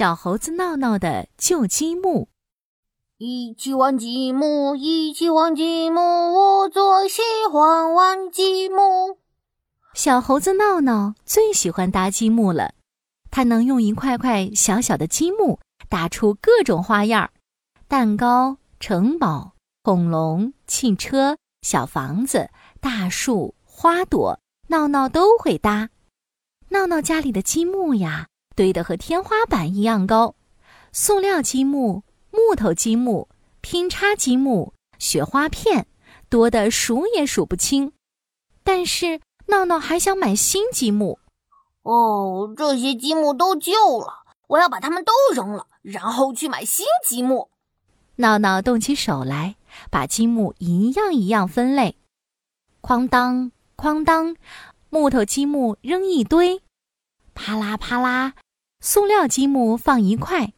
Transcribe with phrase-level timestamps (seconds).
[0.00, 2.30] 小猴子闹闹的旧积木。
[3.18, 7.20] 一起玩积木，一起玩积木，我最喜
[7.52, 9.18] 欢玩积木。
[9.92, 12.72] 小猴子闹闹最喜欢搭积木了，
[13.30, 15.60] 他能用一块块小小的积木
[15.90, 17.30] 搭出各种花样儿：
[17.86, 22.48] 蛋糕、城堡、恐龙、汽车、小房子、
[22.80, 25.90] 大树、花朵，闹闹都会搭。
[26.70, 28.28] 闹闹家里的积木呀，
[28.60, 30.34] 堆得和天花板一样高，
[30.92, 32.02] 塑料积木。
[32.30, 33.26] 木头积木、
[33.62, 35.86] 拼插积木、雪花片，
[36.28, 37.92] 多得数也数不清。
[38.62, 41.18] 但是闹闹还想买新积木。
[41.84, 47.48] 哦，这些积木都旧了，我要把它们都扔了，然后去买新积木。
[48.16, 49.56] 闹闹动起手来，
[49.90, 51.96] 把积木一样一样分类。
[52.82, 54.36] 哐当，哐当，
[54.90, 56.60] 木头积木扔一堆；
[57.34, 58.34] 啪啦啪啦，
[58.80, 60.52] 塑料积木放一块。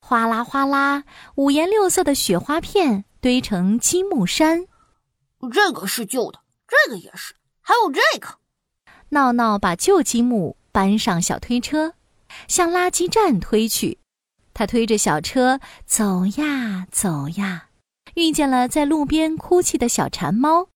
[0.00, 1.04] 哗啦哗啦，
[1.36, 4.66] 五颜六色的雪花片堆成积木山。
[5.52, 8.38] 这个是旧的，这个也是，还有这个。
[9.10, 11.94] 闹闹把旧积木搬上小推车，
[12.46, 13.98] 向垃圾站推去。
[14.52, 17.68] 他推着小车走呀走呀，
[18.14, 20.68] 遇见了在路边哭泣的小馋猫。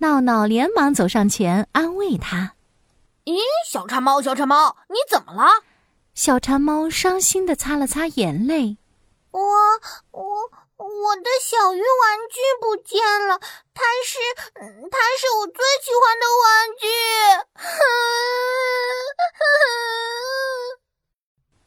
[0.00, 2.54] 闹闹连忙走上前安慰他
[3.24, 3.38] ：“咦，
[3.70, 5.64] 小馋猫，小馋猫，你怎么了？”
[6.14, 8.76] 小馋猫伤心的擦了擦眼泪，
[9.32, 9.40] 我
[10.12, 10.22] 我
[10.76, 13.40] 我的小鱼玩具不见了，
[13.74, 14.18] 它是
[14.54, 16.86] 它是我最喜欢的玩具。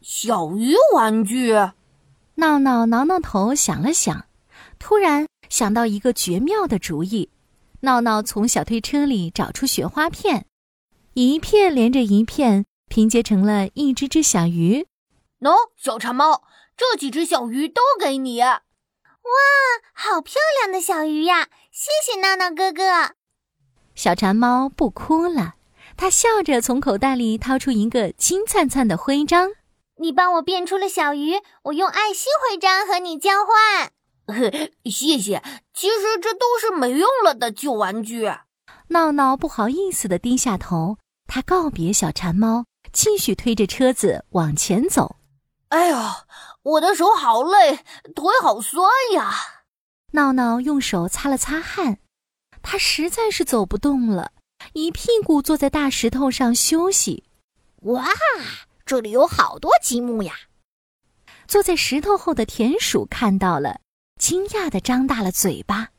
[0.00, 1.52] 小鱼玩具，
[2.36, 4.24] 闹闹挠挠头想了想，
[4.78, 7.30] 突然想到一个绝妙的主意。
[7.80, 10.46] 闹闹从小推车里找出雪花片，
[11.12, 12.64] 一片连着一片。
[12.88, 14.86] 拼接成了一只只小鱼。
[15.40, 16.42] 喏，小馋猫，
[16.76, 18.40] 这几只小鱼都给你。
[18.40, 18.58] 哇，
[19.92, 21.48] 好漂亮的小鱼呀！
[21.70, 23.14] 谢谢闹闹哥哥。
[23.94, 25.54] 小馋猫不哭了，
[25.96, 29.50] 它笑着从口袋里掏出一个金灿灿的徽章。
[30.00, 31.34] 你帮我变出了小鱼，
[31.64, 33.92] 我用爱心徽章和你交换。
[34.84, 35.42] 谢谢。
[35.74, 38.30] 其实这都是没用了的旧玩具。
[38.88, 40.96] 闹闹不好意思的低下头，
[41.26, 42.64] 他告别小馋猫。
[42.98, 45.14] 继续推着车子往前走。
[45.68, 45.96] 哎呦，
[46.62, 47.76] 我的手好累，
[48.16, 49.32] 腿好酸呀！
[50.14, 52.00] 闹闹用手擦了擦汗，
[52.60, 54.32] 他实在是走不动了，
[54.72, 57.22] 一屁股坐在大石头上休息。
[57.82, 58.04] 哇，
[58.84, 60.34] 这里有好多积木呀！
[61.46, 63.78] 坐在石头后的田鼠看到了，
[64.18, 65.90] 惊讶的张大了嘴巴。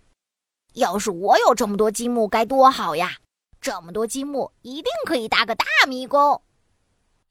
[0.74, 3.20] 要是我有这么多积木，该多好呀！
[3.62, 6.42] 这么多积木，一定可以搭个大迷宫。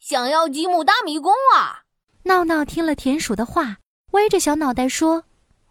[0.00, 1.82] 想要积木搭迷宫啊！
[2.24, 3.78] 闹闹听了田鼠的话，
[4.12, 5.24] 歪着小脑袋说：“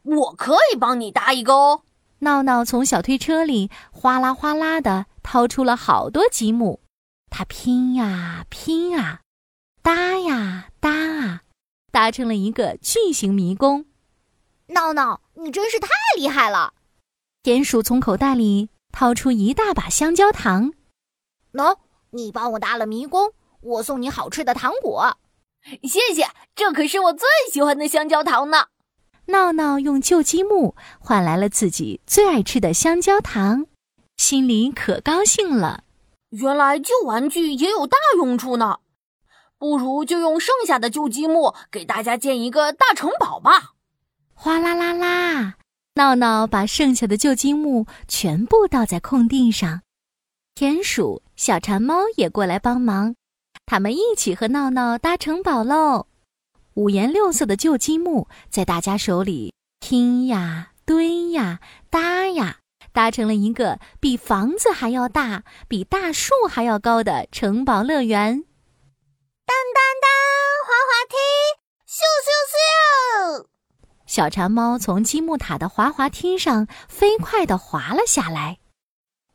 [0.04, 1.84] 我可以帮你搭一个哦。”
[2.20, 6.80] 闹闹从小推车里哗啦哗啦的掏出了好多积木，
[7.30, 9.22] 他拼呀拼啊，
[9.82, 11.42] 搭呀搭啊，
[11.92, 13.86] 搭成了一个巨型迷宫。
[14.68, 16.74] 闹闹，你真是太厉害了！
[17.44, 20.74] 田鼠从口袋里掏出一大把香蕉糖，
[21.54, 21.78] 喏，
[22.10, 23.32] 你帮我搭了迷宫。
[23.68, 25.18] 我送你好吃的糖果，
[25.84, 26.26] 谢谢。
[26.56, 28.68] 这可是我最喜欢的香蕉糖呢。
[29.26, 33.66] 闹闹用旧积木换来了自己最爱吃的香蕉糖，
[34.16, 35.84] 心里可高兴了。
[36.30, 38.80] 原来旧玩具也有大用处呢。
[39.58, 43.74] 不如就用剩下的旧积木给大家建一个大城堡吧。
[44.34, 45.56] 哗啦啦啦，
[45.96, 49.82] 闹闹把剩下的旧积木全部倒在空地上。
[50.56, 53.16] 田鼠、小馋猫也过来帮忙。
[53.70, 56.08] 他们一起和闹闹搭城堡喽！
[56.76, 62.60] 五颜六色的旧积木在大家手里拼呀、堆呀、搭呀，
[62.94, 68.46] 搭成了一个比房子还要大、比大树还要高的城堡乐园。
[69.46, 70.10] 当当当，
[70.66, 71.18] 滑滑梯，
[71.86, 73.48] 咻咻咻！
[74.06, 78.60] 小馋猫从积木塔的滑滑梯上飞快地滑了下来。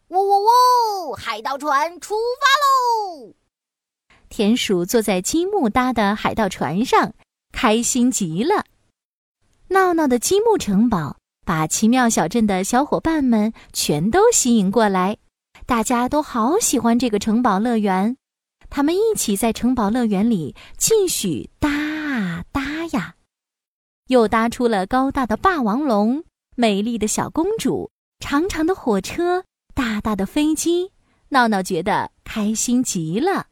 [0.08, 1.14] 喔喔喔！
[1.16, 2.46] 海盗船出发
[3.20, 3.34] 喽！
[4.32, 7.12] 田鼠坐在积木搭的海盗船上，
[7.52, 8.64] 开心极了。
[9.68, 15.18] 闹闹的积木城堡把奇妙小镇的小伙伴们全都吸引过来，
[15.66, 18.16] 大家都好喜欢这个城堡乐园。
[18.70, 23.16] 他们一起在城堡乐园里继续搭啊搭呀，
[24.08, 26.24] 又搭出了高大的霸王龙、
[26.56, 29.44] 美丽的小公主、长长的火车、
[29.74, 30.90] 大大的飞机。
[31.28, 33.48] 闹闹觉得开心极了。